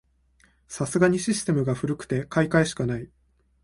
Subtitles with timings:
[0.67, 3.07] さすがにシステムが古くて買い替えしかない